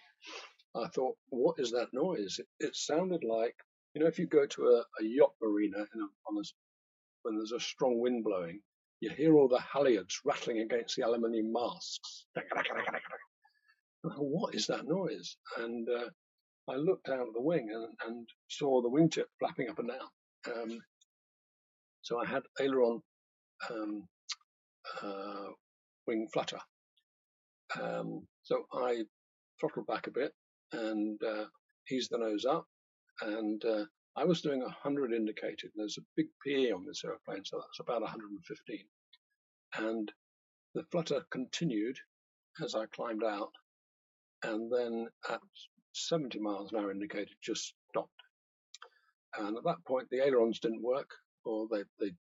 I 0.76 0.88
thought, 0.88 1.16
what 1.30 1.60
is 1.60 1.72
that 1.72 1.94
noise? 1.94 2.40
It, 2.40 2.48
it 2.60 2.76
sounded 2.76 3.24
like 3.24 3.56
you 3.94 4.02
know 4.02 4.08
if 4.08 4.20
you 4.20 4.28
go 4.28 4.46
to 4.46 4.62
a, 4.68 4.80
a 5.02 5.04
yacht 5.06 5.34
marina 5.42 5.80
a, 5.80 5.98
on 6.28 6.38
a, 6.38 6.44
when 7.24 7.38
there's 7.38 7.54
a 7.54 7.60
strong 7.60 8.00
wind 8.00 8.24
blowing, 8.24 8.62
you 9.02 9.10
hear 9.10 9.36
all 9.36 9.48
the 9.48 9.60
halyards 9.60 10.16
rattling 10.26 10.60
against 10.60 10.96
the 10.96 11.04
aluminium 11.04 11.52
masts. 11.54 12.26
what 14.18 14.56
is 14.56 14.68
that 14.68 14.86
noise? 14.86 15.38
And 15.58 15.88
uh, 15.90 16.10
I 16.70 16.76
looked 16.76 17.10
out 17.10 17.28
of 17.28 17.34
the 17.34 17.42
wing 17.42 17.70
and, 17.72 17.88
and 18.08 18.28
saw 18.50 18.82
the 18.82 18.90
wingtip 18.90 19.26
flapping 19.40 19.70
up 19.70 19.80
and 19.80 19.90
down. 19.90 20.54
Um, 20.54 20.80
so 22.02 22.20
I 22.20 22.26
had 22.26 22.44
aileron 22.60 23.02
um, 23.70 24.08
uh, 25.02 25.48
wing 26.08 26.28
flutter. 26.34 26.60
Um, 27.82 28.28
so 28.44 28.64
I 28.74 29.04
throttled 29.60 29.88
back 29.88 30.08
a 30.08 30.12
bit 30.12 30.32
and 30.74 31.20
uh, 31.24 31.46
eased 31.92 32.12
the 32.12 32.18
nose 32.18 32.46
up. 32.46 32.66
And 33.22 33.64
uh, 33.66 33.86
I 34.16 34.26
was 34.26 34.42
doing 34.42 34.62
100 34.62 35.14
indicated. 35.14 35.72
And 35.74 35.82
there's 35.82 35.98
a 35.98 36.06
big 36.16 36.28
PE 36.46 36.72
on 36.72 36.86
this 36.86 37.04
airplane, 37.06 37.44
so 37.46 37.58
that's 37.58 37.80
about 37.80 38.02
115. 38.02 38.80
And 39.78 40.12
the 40.76 40.84
flutter 40.92 41.24
continued 41.32 41.98
as 42.64 42.76
I 42.76 42.86
climbed 42.88 43.24
out. 43.24 43.52
And 44.44 44.72
then 44.72 45.08
at 45.30 45.40
70 45.94 46.40
miles 46.40 46.72
an 46.72 46.80
hour 46.80 46.92
indicator 46.92 47.32
just 47.42 47.74
stopped. 47.90 48.10
And 49.38 49.58
at 49.58 49.64
that 49.64 49.86
point, 49.88 50.08
the 50.10 50.26
ailerons 50.26 50.60
didn't 50.60 50.82
work, 50.82 51.10
or 51.46 51.68
they, 51.70 51.84
they 52.00 52.14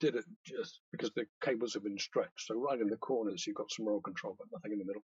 did 0.00 0.16
it 0.16 0.24
just 0.44 0.80
because 0.90 1.10
the 1.14 1.24
cables 1.42 1.72
have 1.74 1.84
been 1.84 1.98
stretched. 1.98 2.46
So 2.46 2.56
right 2.56 2.80
in 2.80 2.88
the 2.88 2.96
corners, 2.96 3.46
you've 3.46 3.56
got 3.56 3.70
some 3.70 3.86
roll 3.86 4.00
control, 4.00 4.36
but 4.38 4.48
nothing 4.52 4.72
in 4.72 4.78
the 4.78 4.84
middle. 4.84 5.02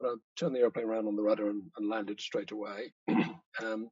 But 0.00 0.08
I 0.08 0.14
turned 0.38 0.56
the 0.56 0.60
airplane 0.60 0.86
around 0.86 1.06
on 1.06 1.16
the 1.16 1.22
rudder 1.22 1.48
and, 1.50 1.62
and 1.76 1.88
landed 1.88 2.20
straight 2.20 2.50
away. 2.50 2.92
um, 3.62 3.88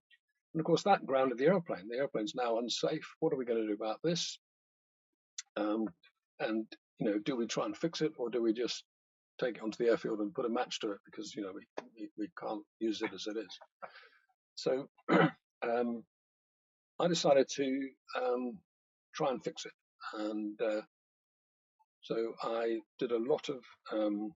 and 0.54 0.60
of 0.60 0.64
course, 0.64 0.84
that 0.84 1.04
grounded 1.04 1.38
the 1.38 1.46
airplane. 1.46 1.88
The 1.88 1.98
airplane's 1.98 2.34
now 2.34 2.58
unsafe. 2.58 3.06
What 3.18 3.32
are 3.32 3.36
we 3.36 3.44
going 3.44 3.60
to 3.60 3.66
do 3.66 3.74
about 3.74 3.98
this? 4.04 4.38
Um, 5.56 5.88
and 6.38 6.64
you 7.00 7.06
know, 7.10 7.18
do 7.18 7.36
we 7.36 7.46
try 7.46 7.64
and 7.66 7.76
fix 7.76 8.00
it, 8.00 8.12
or 8.18 8.30
do 8.30 8.40
we 8.40 8.52
just 8.52 8.84
take 9.40 9.56
it 9.56 9.62
onto 9.62 9.82
the 9.82 9.90
airfield 9.90 10.20
and 10.20 10.32
put 10.32 10.44
a 10.46 10.48
match 10.48 10.78
to 10.80 10.92
it 10.92 10.98
because 11.04 11.34
you 11.34 11.42
know 11.42 11.50
we 11.52 11.62
we, 11.98 12.08
we 12.16 12.28
can't 12.40 12.62
use 12.78 13.02
it 13.02 13.12
as 13.12 13.26
it 13.26 13.36
is. 13.36 13.58
So 14.54 14.88
um, 15.10 16.04
I 17.00 17.08
decided 17.08 17.48
to 17.56 17.88
um, 18.16 18.58
try 19.12 19.30
and 19.30 19.42
fix 19.42 19.66
it, 19.66 19.72
and 20.14 20.60
uh, 20.62 20.82
so 22.02 22.32
I 22.44 22.78
did 23.00 23.10
a 23.10 23.18
lot 23.18 23.48
of 23.48 23.58
um, 23.92 24.30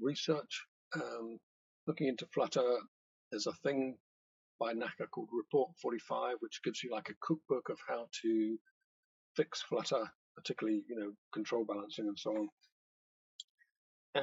research 0.00 0.64
um, 0.94 1.38
looking 1.86 2.08
into 2.08 2.26
Flutter. 2.32 2.78
There's 3.30 3.46
a 3.46 3.52
thing 3.64 3.98
by 4.58 4.72
NACA 4.72 5.10
called 5.10 5.28
Report 5.32 5.70
45, 5.80 6.36
which 6.40 6.62
gives 6.64 6.82
you 6.82 6.90
like 6.90 7.08
a 7.08 7.14
cookbook 7.20 7.68
of 7.68 7.78
how 7.86 8.06
to 8.22 8.58
fix 9.36 9.62
Flutter, 9.62 10.04
particularly 10.36 10.82
you 10.88 10.98
know 10.98 11.12
control 11.32 11.64
balancing 11.64 12.08
and 12.08 12.18
so 12.18 12.30
on 12.36 12.48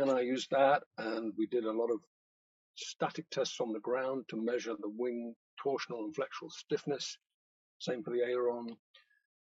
and 0.02 0.10
I 0.10 0.22
used 0.22 0.50
that, 0.52 0.84
and 0.98 1.34
we 1.38 1.46
did 1.46 1.66
a 1.66 1.72
lot 1.72 1.92
of 1.92 2.00
static 2.76 3.30
tests 3.30 3.60
on 3.60 3.72
the 3.72 3.80
ground 3.80 4.26
to 4.30 4.44
measure 4.44 4.74
the 4.74 4.90
wing 4.90 5.36
torsional 5.64 6.06
and 6.06 6.16
flexural 6.16 6.52
stiffness. 6.52 7.18
Same 7.80 8.04
for 8.04 8.12
the 8.12 8.24
aileron. 8.24 8.76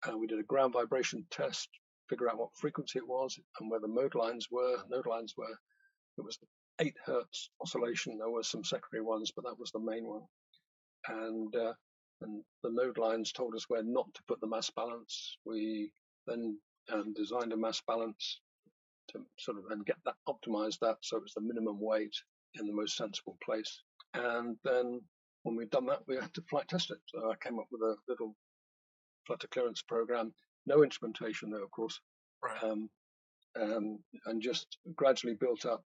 Uh, 0.07 0.17
we 0.17 0.27
did 0.27 0.39
a 0.39 0.43
ground 0.43 0.73
vibration 0.73 1.25
test, 1.31 1.69
figure 2.09 2.29
out 2.29 2.37
what 2.37 2.55
frequency 2.55 2.99
it 2.99 3.07
was 3.07 3.37
and 3.59 3.69
where 3.69 3.81
the 3.81 3.87
mode 3.87 4.15
lines 4.15 4.47
were. 4.49 4.77
Node 4.89 5.07
lines 5.07 5.33
were. 5.35 5.57
It 6.17 6.23
was 6.23 6.39
eight 6.79 6.95
hertz 7.05 7.49
oscillation. 7.61 8.17
There 8.17 8.29
were 8.29 8.43
some 8.43 8.63
secondary 8.63 9.03
ones, 9.03 9.31
but 9.35 9.43
that 9.43 9.59
was 9.59 9.71
the 9.71 9.79
main 9.79 10.05
one. 10.05 10.21
And 11.07 11.55
uh, 11.55 11.73
and 12.21 12.43
the 12.63 12.71
node 12.71 12.97
lines 12.97 13.31
told 13.31 13.55
us 13.55 13.65
where 13.67 13.83
not 13.83 14.11
to 14.13 14.21
put 14.27 14.41
the 14.41 14.47
mass 14.47 14.69
balance. 14.69 15.37
We 15.45 15.91
then 16.25 16.57
um, 16.91 17.13
designed 17.13 17.53
a 17.53 17.57
mass 17.57 17.81
balance 17.87 18.41
to 19.09 19.19
sort 19.39 19.57
of 19.57 19.65
and 19.71 19.85
get 19.85 19.97
that 20.05 20.15
optimized 20.27 20.79
that 20.81 20.97
so 21.01 21.17
it's 21.17 21.33
the 21.33 21.41
minimum 21.41 21.79
weight 21.79 22.15
in 22.55 22.67
the 22.67 22.73
most 22.73 22.97
sensible 22.97 23.37
place. 23.43 23.81
And 24.13 24.57
then 24.63 25.01
when 25.43 25.55
we'd 25.55 25.69
done 25.69 25.85
that, 25.87 26.01
we 26.07 26.15
had 26.15 26.33
to 26.33 26.41
flight 26.49 26.67
test 26.67 26.91
it. 26.91 26.97
So 27.07 27.31
I 27.31 27.35
came 27.35 27.59
up 27.59 27.67
with 27.71 27.81
a 27.81 27.95
little 28.07 28.35
flutter 29.25 29.47
clearance 29.47 29.81
program, 29.81 30.33
no 30.65 30.83
instrumentation 30.83 31.51
though, 31.51 31.63
of 31.63 31.71
course, 31.71 31.99
right. 32.43 32.63
um, 32.63 32.89
um, 33.59 33.99
and 34.25 34.41
just 34.41 34.77
gradually 34.95 35.35
built 35.35 35.65
up 35.65 35.83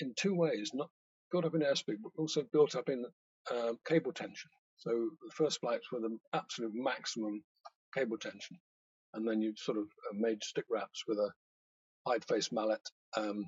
in 0.00 0.14
two 0.16 0.34
ways. 0.34 0.70
Not 0.74 0.90
built 1.30 1.44
up 1.44 1.54
in 1.54 1.60
airspeed, 1.60 1.98
but 2.02 2.12
also 2.16 2.44
built 2.52 2.74
up 2.74 2.88
in 2.88 3.04
uh, 3.50 3.72
cable 3.86 4.12
tension. 4.12 4.50
So 4.78 4.90
the 4.90 5.32
first 5.34 5.60
flights 5.60 5.90
were 5.90 6.00
the 6.00 6.16
absolute 6.32 6.72
maximum 6.74 7.42
cable 7.94 8.18
tension, 8.18 8.58
and 9.14 9.26
then 9.26 9.40
you 9.40 9.54
sort 9.56 9.78
of 9.78 9.84
uh, 9.84 10.14
made 10.14 10.42
stick 10.42 10.64
raps 10.70 11.04
with 11.06 11.18
a 11.18 11.30
hide 12.06 12.24
face 12.24 12.52
mallet, 12.52 12.80
um, 13.16 13.44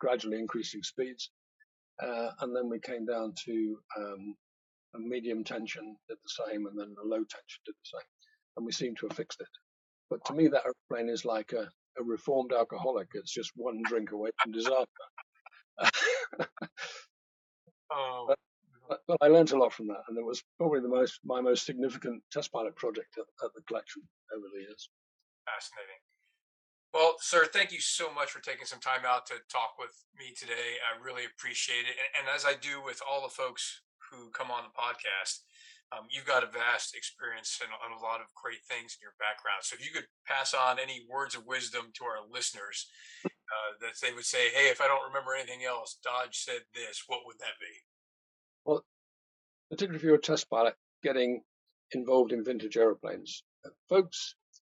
gradually 0.00 0.38
increasing 0.38 0.82
speeds. 0.82 1.30
Uh, 2.02 2.30
and 2.40 2.54
then 2.54 2.68
we 2.68 2.78
came 2.78 3.04
down 3.06 3.32
to 3.44 3.78
um, 3.96 4.36
a 4.94 4.98
medium 4.98 5.44
tension 5.44 5.96
did 6.08 6.18
the 6.22 6.44
same, 6.46 6.66
and 6.66 6.78
then 6.78 6.94
a 7.02 7.06
low 7.06 7.18
tension 7.18 7.60
did 7.66 7.74
the 7.74 7.98
same. 7.98 8.08
And 8.56 8.66
we 8.66 8.72
seem 8.72 8.94
to 8.96 9.06
have 9.08 9.16
fixed 9.16 9.40
it. 9.40 9.48
But 10.10 10.24
to 10.26 10.34
me, 10.34 10.48
that 10.48 10.64
airplane 10.64 11.08
is 11.12 11.24
like 11.24 11.52
a, 11.52 11.68
a 11.98 12.02
reformed 12.04 12.52
alcoholic. 12.52 13.08
It's 13.14 13.32
just 13.32 13.52
one 13.56 13.82
drink 13.86 14.12
away 14.12 14.30
from 14.42 14.52
disaster. 14.52 14.86
oh. 17.92 18.24
But, 18.28 18.38
but, 18.88 19.00
but, 19.06 19.18
I 19.20 19.28
learned 19.28 19.52
a 19.52 19.58
lot 19.58 19.72
from 19.72 19.86
that, 19.88 20.02
and 20.08 20.16
it 20.16 20.24
was 20.24 20.42
probably 20.56 20.80
the 20.80 20.88
most 20.88 21.20
my 21.24 21.40
most 21.40 21.66
significant 21.66 22.22
test 22.32 22.52
pilot 22.52 22.76
project 22.76 23.16
at, 23.18 23.26
at 23.44 23.54
the 23.54 23.62
collection 23.62 24.02
over 24.34 24.46
the 24.54 24.60
years. 24.60 24.90
Fascinating. 25.46 26.00
Well, 26.92 27.16
sir, 27.20 27.44
thank 27.44 27.70
you 27.70 27.80
so 27.80 28.12
much 28.12 28.30
for 28.30 28.40
taking 28.40 28.64
some 28.64 28.80
time 28.80 29.04
out 29.04 29.26
to 29.26 29.34
talk 29.52 29.76
with 29.78 29.92
me 30.16 30.32
today. 30.32 30.80
I 30.80 30.96
really 31.04 31.28
appreciate 31.28 31.84
it. 31.84 31.96
And, 32.00 32.24
and 32.24 32.34
as 32.34 32.48
I 32.48 32.56
do 32.56 32.80
with 32.80 33.00
all 33.04 33.20
the 33.20 33.32
folks 33.32 33.82
who 34.08 34.30
come 34.32 34.50
on 34.50 34.64
the 34.64 34.72
podcast, 34.72 35.44
um, 35.92 36.04
you've 36.08 36.28
got 36.28 36.44
a 36.44 36.52
vast 36.52 36.96
experience 36.96 37.60
and, 37.60 37.72
a 37.72 38.04
lot 38.04 38.20
of 38.20 38.28
great 38.36 38.62
things 38.68 38.96
in 38.96 39.02
your 39.02 39.16
background. 39.18 39.64
So 39.64 39.74
if 39.74 39.84
you 39.84 39.90
could 39.90 40.06
pass 40.24 40.54
on 40.54 40.78
any 40.78 41.04
words 41.08 41.34
of 41.34 41.48
wisdom 41.48 41.90
to 41.96 42.04
our 42.04 42.22
listeners 42.30 42.86
uh, 43.24 43.70
that 43.80 43.96
they 44.00 44.12
would 44.12 44.28
say, 44.28 44.52
hey, 44.54 44.68
if 44.68 44.80
I 44.80 44.86
don't 44.86 45.08
remember 45.08 45.34
anything 45.34 45.64
else, 45.64 45.98
Dodge 46.04 46.44
said 46.44 46.62
this, 46.76 47.04
what 47.08 47.24
would 47.26 47.40
that 47.40 47.56
be? 47.58 47.74
Well, 48.64 48.84
particularly 49.70 49.98
if 49.98 50.04
you're 50.04 50.16
a 50.16 50.20
test 50.20 50.50
pilot 50.50 50.74
getting 51.02 51.42
involved 51.92 52.32
in 52.32 52.44
vintage 52.44 52.76
aeroplanes, 52.76 53.42
folks 53.88 54.34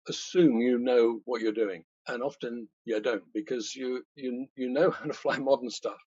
assume 0.09 0.61
you 0.61 0.79
know 0.79 1.21
what 1.27 1.43
you're 1.43 1.53
doing 1.53 1.85
and 2.09 2.23
often 2.23 2.69
you 2.85 3.01
don't 3.01 3.23
because 3.35 3.75
you 3.77 4.03
you 4.17 4.47
you 4.57 4.71
know 4.71 4.91
how 4.93 5.05
to 5.07 5.13
fly 5.13 5.39
modern 5.39 5.71
stuff, 5.71 5.99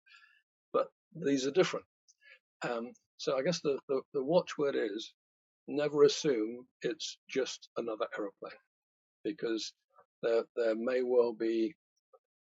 but 0.73 0.87
these 1.15 1.47
are 1.47 1.51
different. 1.51 1.85
Um, 2.63 2.91
so 3.17 3.37
I 3.37 3.43
guess 3.43 3.61
the, 3.61 3.79
the, 3.89 4.01
the 4.13 4.23
watchword 4.23 4.75
is 4.75 5.13
never 5.67 6.03
assume 6.03 6.67
it's 6.83 7.17
just 7.29 7.69
another 7.77 8.07
aeroplane 8.17 8.59
because 9.23 9.73
there 10.23 10.43
there 10.55 10.75
may 10.75 11.01
well 11.03 11.33
be 11.33 11.75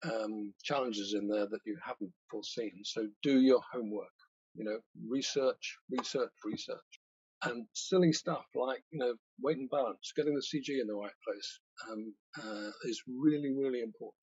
um, 0.05 0.55
challenges 0.63 1.15
in 1.15 1.29
there 1.29 1.47
that 1.49 1.61
you 1.67 1.79
haven't 1.85 2.13
foreseen. 2.31 2.83
So 2.85 3.09
do 3.23 3.41
your 3.41 3.63
homework. 3.73 4.14
You 4.55 4.65
know, 4.65 4.79
research, 5.09 5.79
research, 5.91 6.33
research 6.45 7.01
and 7.45 7.67
silly 7.75 8.13
stuff 8.13 8.45
like 8.55 8.83
you 8.91 8.99
know 8.99 9.15
weight 9.41 9.59
and 9.59 9.71
balance, 9.71 10.13
getting 10.17 10.35
the 10.35 10.41
CG 10.41 10.81
in 10.81 10.87
the 10.87 10.95
right 10.95 11.13
place 11.27 11.61
um, 11.91 12.15
uh, 12.43 12.71
is 12.85 13.03
really 13.07 13.53
really 13.53 13.81
important. 13.81 14.15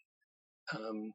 Um, 0.73 1.13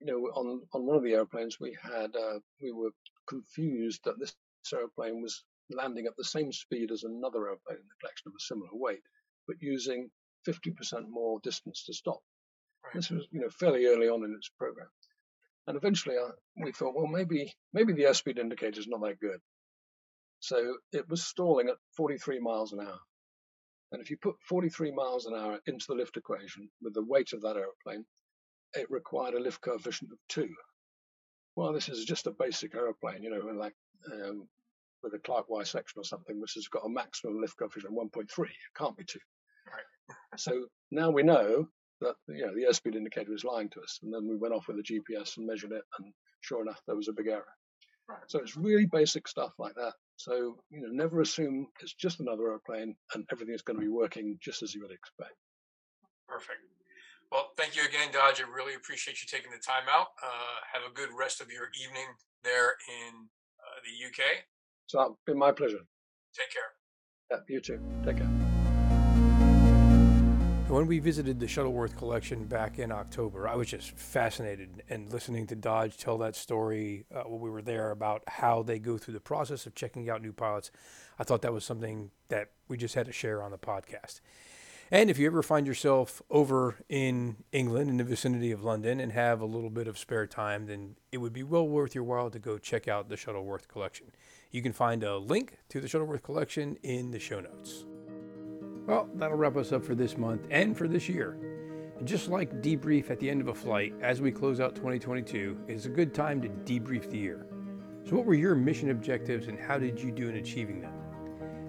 you 0.00 0.06
know, 0.06 0.18
on 0.34 0.62
on 0.72 0.86
one 0.86 0.96
of 0.96 1.02
the 1.02 1.14
airplanes 1.14 1.60
we 1.60 1.76
had 1.82 2.14
uh, 2.16 2.38
we 2.62 2.72
were 2.72 2.90
confused 3.28 4.00
that 4.04 4.18
this 4.18 4.34
airplane 4.72 5.22
was 5.22 5.44
landing 5.70 6.06
at 6.06 6.16
the 6.16 6.24
same 6.24 6.52
speed 6.52 6.90
as 6.90 7.04
another 7.04 7.48
airplane 7.48 7.78
in 7.78 7.88
the 7.88 8.00
collection 8.00 8.28
of 8.28 8.34
a 8.36 8.42
similar 8.42 8.70
weight, 8.72 9.02
but 9.46 9.56
using 9.60 10.10
50% 10.48 11.08
more 11.08 11.38
distance 11.42 11.84
to 11.84 11.94
stop. 11.94 12.20
Right. 12.84 12.94
This 12.94 13.10
was, 13.10 13.26
you 13.30 13.40
know, 13.40 13.50
fairly 13.50 13.86
early 13.86 14.08
on 14.08 14.24
in 14.24 14.34
its 14.34 14.50
program. 14.58 14.88
And 15.70 15.76
eventually 15.76 16.16
uh, 16.16 16.32
we 16.56 16.72
thought, 16.72 16.96
well, 16.96 17.06
maybe 17.06 17.54
maybe 17.72 17.92
the 17.92 18.02
airspeed 18.02 18.40
indicator 18.40 18.80
is 18.80 18.88
not 18.88 19.02
that 19.02 19.20
good. 19.20 19.38
So 20.40 20.78
it 20.92 21.08
was 21.08 21.24
stalling 21.24 21.68
at 21.68 21.76
43 21.96 22.40
miles 22.40 22.72
an 22.72 22.80
hour. 22.80 22.98
And 23.92 24.02
if 24.02 24.10
you 24.10 24.16
put 24.16 24.34
43 24.48 24.90
miles 24.90 25.26
an 25.26 25.34
hour 25.36 25.60
into 25.66 25.84
the 25.88 25.94
lift 25.94 26.16
equation 26.16 26.68
with 26.82 26.94
the 26.94 27.04
weight 27.04 27.32
of 27.34 27.42
that 27.42 27.56
aeroplane, 27.56 28.04
it 28.74 28.90
required 28.90 29.34
a 29.34 29.38
lift 29.38 29.60
coefficient 29.60 30.10
of 30.10 30.18
two. 30.28 30.52
Well, 31.54 31.72
this 31.72 31.88
is 31.88 32.04
just 32.04 32.26
a 32.26 32.32
basic 32.32 32.74
aeroplane, 32.74 33.22
you 33.22 33.30
know, 33.30 33.46
like 33.56 33.74
um, 34.12 34.48
with 35.04 35.14
a 35.14 35.20
Clark 35.20 35.48
Y 35.48 35.62
section 35.62 36.00
or 36.00 36.04
something, 36.04 36.40
which 36.40 36.54
has 36.54 36.66
got 36.66 36.84
a 36.84 36.88
maximum 36.88 37.40
lift 37.40 37.56
coefficient 37.56 37.92
of 37.96 38.10
1.3. 38.10 38.24
It 38.44 38.50
can't 38.76 38.96
be 38.96 39.04
two. 39.04 39.20
Right. 39.68 40.16
so 40.36 40.66
now 40.90 41.10
we 41.10 41.22
know 41.22 41.68
that 42.00 42.14
you 42.28 42.46
know 42.46 42.54
the 42.54 42.66
airspeed 42.70 42.96
indicator 42.96 43.32
is 43.32 43.44
lying 43.44 43.68
to 43.70 43.80
us, 43.80 43.98
and 44.02 44.12
then 44.12 44.28
we 44.28 44.36
went 44.36 44.54
off 44.54 44.68
with 44.68 44.78
a 44.78 44.82
GPS 44.82 45.36
and 45.36 45.46
measured 45.46 45.72
it, 45.72 45.82
and 45.98 46.12
sure 46.40 46.62
enough, 46.62 46.80
there 46.86 46.96
was 46.96 47.08
a 47.08 47.12
big 47.12 47.28
error. 47.28 47.46
Right. 48.08 48.18
So 48.26 48.40
it's 48.40 48.56
really 48.56 48.86
basic 48.86 49.28
stuff 49.28 49.52
like 49.58 49.74
that. 49.74 49.92
So 50.16 50.56
you 50.70 50.82
know, 50.82 50.88
never 50.90 51.20
assume 51.20 51.68
it's 51.80 51.94
just 51.94 52.20
another 52.20 52.50
airplane 52.50 52.96
and 53.14 53.24
everything 53.30 53.54
is 53.54 53.62
going 53.62 53.78
to 53.78 53.82
be 53.82 53.88
working 53.88 54.38
just 54.42 54.62
as 54.62 54.74
you 54.74 54.82
would 54.82 54.90
expect. 54.90 55.34
Perfect. 56.28 56.58
Well, 57.30 57.50
thank 57.56 57.76
you 57.76 57.82
again, 57.86 58.08
Dodge. 58.12 58.42
I 58.42 58.50
really 58.50 58.74
appreciate 58.74 59.22
you 59.22 59.28
taking 59.30 59.52
the 59.52 59.58
time 59.58 59.84
out. 59.88 60.08
Uh, 60.22 60.58
have 60.72 60.82
a 60.90 60.92
good 60.92 61.10
rest 61.16 61.40
of 61.40 61.50
your 61.50 61.68
evening 61.80 62.06
there 62.42 62.74
in 62.88 63.28
uh, 63.60 63.78
the 63.84 64.06
UK. 64.08 64.44
So 64.86 65.00
it's 65.02 65.22
been 65.26 65.38
my 65.38 65.52
pleasure. 65.52 65.86
Take 66.36 66.52
care. 66.52 66.70
Yeah, 67.30 67.38
you 67.48 67.60
too. 67.60 67.80
Take 68.04 68.16
care. 68.16 68.39
When 70.70 70.86
we 70.86 71.00
visited 71.00 71.40
the 71.40 71.48
Shuttleworth 71.48 71.96
collection 71.96 72.44
back 72.44 72.78
in 72.78 72.92
October, 72.92 73.48
I 73.48 73.56
was 73.56 73.66
just 73.66 73.90
fascinated 73.98 74.84
and 74.88 75.12
listening 75.12 75.48
to 75.48 75.56
Dodge 75.56 75.96
tell 75.96 76.16
that 76.18 76.36
story 76.36 77.06
uh, 77.12 77.22
when 77.22 77.40
we 77.40 77.50
were 77.50 77.60
there 77.60 77.90
about 77.90 78.22
how 78.28 78.62
they 78.62 78.78
go 78.78 78.96
through 78.96 79.14
the 79.14 79.20
process 79.20 79.66
of 79.66 79.74
checking 79.74 80.08
out 80.08 80.22
new 80.22 80.32
pilots. 80.32 80.70
I 81.18 81.24
thought 81.24 81.42
that 81.42 81.52
was 81.52 81.64
something 81.64 82.12
that 82.28 82.52
we 82.68 82.76
just 82.76 82.94
had 82.94 83.06
to 83.06 83.12
share 83.12 83.42
on 83.42 83.50
the 83.50 83.58
podcast. 83.58 84.20
And 84.92 85.10
if 85.10 85.18
you 85.18 85.26
ever 85.26 85.42
find 85.42 85.66
yourself 85.66 86.22
over 86.30 86.76
in 86.88 87.38
England 87.50 87.90
in 87.90 87.96
the 87.96 88.04
vicinity 88.04 88.52
of 88.52 88.62
London 88.62 89.00
and 89.00 89.10
have 89.10 89.40
a 89.40 89.46
little 89.46 89.70
bit 89.70 89.88
of 89.88 89.98
spare 89.98 90.28
time, 90.28 90.66
then 90.66 90.94
it 91.10 91.18
would 91.18 91.32
be 91.32 91.42
well 91.42 91.66
worth 91.66 91.96
your 91.96 92.04
while 92.04 92.30
to 92.30 92.38
go 92.38 92.58
check 92.58 92.86
out 92.86 93.08
the 93.08 93.16
Shuttleworth 93.16 93.66
collection. 93.66 94.12
You 94.52 94.62
can 94.62 94.72
find 94.72 95.02
a 95.02 95.18
link 95.18 95.58
to 95.70 95.80
the 95.80 95.88
Shuttleworth 95.88 96.22
collection 96.22 96.76
in 96.84 97.10
the 97.10 97.18
show 97.18 97.40
notes. 97.40 97.86
Well, 98.90 99.08
that'll 99.14 99.36
wrap 99.36 99.56
us 99.56 99.70
up 99.70 99.84
for 99.84 99.94
this 99.94 100.18
month 100.18 100.48
and 100.50 100.76
for 100.76 100.88
this 100.88 101.08
year. 101.08 101.38
And 101.96 102.08
just 102.08 102.28
like 102.28 102.60
debrief 102.60 103.08
at 103.08 103.20
the 103.20 103.30
end 103.30 103.40
of 103.40 103.46
a 103.46 103.54
flight, 103.54 103.94
as 104.02 104.20
we 104.20 104.32
close 104.32 104.58
out 104.58 104.74
2022, 104.74 105.56
it's 105.68 105.84
a 105.84 105.88
good 105.88 106.12
time 106.12 106.42
to 106.42 106.48
debrief 106.48 107.08
the 107.08 107.16
year. 107.16 107.46
So, 108.02 108.16
what 108.16 108.26
were 108.26 108.34
your 108.34 108.56
mission 108.56 108.90
objectives 108.90 109.46
and 109.46 109.60
how 109.60 109.78
did 109.78 110.00
you 110.00 110.10
do 110.10 110.28
in 110.28 110.38
achieving 110.38 110.80
them? 110.80 110.90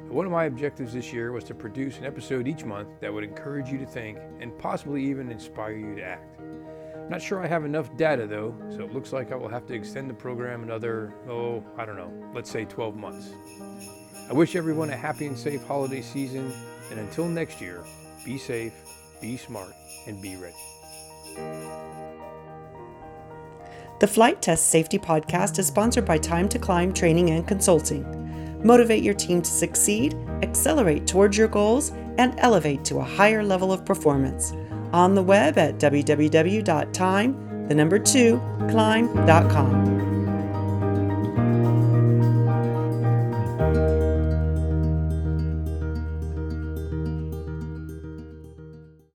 One 0.10 0.26
of 0.26 0.32
my 0.32 0.46
objectives 0.46 0.94
this 0.94 1.14
year 1.14 1.32
was 1.32 1.44
to 1.44 1.54
produce 1.54 2.00
an 2.00 2.06
episode 2.06 2.48
each 2.48 2.66
month 2.66 2.90
that 3.02 3.14
would 3.14 3.24
encourage 3.24 3.70
you 3.70 3.78
to 3.78 3.86
think 3.86 4.18
and 4.40 4.58
possibly 4.58 5.06
even 5.06 5.30
inspire 5.30 5.78
you 5.78 5.94
to 5.98 6.04
act. 6.04 6.40
I'm 6.40 7.08
not 7.08 7.22
sure 7.22 7.44
I 7.44 7.46
have 7.46 7.66
enough 7.66 7.96
data 7.98 8.26
though, 8.26 8.56
so 8.72 8.82
it 8.82 8.94
looks 8.94 9.14
like 9.14 9.32
I 9.32 9.36
will 9.36 9.48
have 9.48 9.68
to 9.68 9.76
extend 9.76 10.10
the 10.10 10.16
program 10.16 10.64
another, 10.64 11.14
oh, 11.30 11.64
I 11.78 11.86
don't 11.86 11.98
know, 11.98 12.32
let's 12.34 12.50
say 12.50 12.66
12 12.66 12.96
months. 12.96 13.30
I 14.28 14.34
wish 14.34 14.56
everyone 14.56 14.90
a 14.90 14.98
happy 14.98 15.28
and 15.28 15.38
safe 15.38 15.64
holiday 15.68 16.02
season, 16.02 16.52
and 16.92 17.00
until 17.00 17.28
next 17.28 17.60
year, 17.60 17.84
be 18.24 18.38
safe, 18.38 18.74
be 19.20 19.38
smart, 19.38 19.74
and 20.08 20.22
be 20.22 20.36
ready. 20.36 20.56
The 24.00 24.08
Flight 24.08 24.42
Test 24.42 24.70
Safety 24.70 25.00
Podcast 25.00 25.58
is 25.58 25.68
sponsored 25.68 26.06
by 26.06 26.18
Time 26.18 26.48
to 26.50 26.60
Climb 26.60 26.94
Training 26.94 27.32
and 27.32 27.48
Consulting 27.48 28.22
motivate 28.64 29.04
your 29.04 29.14
team 29.14 29.42
to 29.42 29.50
succeed, 29.50 30.16
accelerate 30.42 31.08
towards 31.08 31.38
your 31.38 31.48
goals, 31.48 31.92
and 32.18 32.34
elevate 32.40 32.84
to 32.86 32.98
a 32.98 33.04
higher 33.04 33.44
level 33.44 33.72
of 33.72 33.86
performance. 33.86 34.54
On 34.94 35.16
the 35.16 35.24
web 35.24 35.58
at 35.58 35.78
www.time, 35.78 37.68
the 37.68 37.76
number 37.76 38.00
two, 38.00 38.42
climb.com. 38.70 40.01